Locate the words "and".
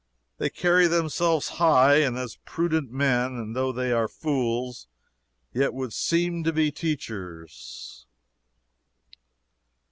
1.97-2.17, 3.35-3.55